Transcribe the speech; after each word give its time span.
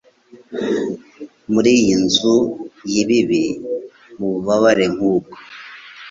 muri 1.51 1.69
iyi 1.79 1.95
nzu 2.03 2.35
y'ibibi 2.91 3.45
mububabare 4.17 4.85
nk'ubwo 4.93 5.33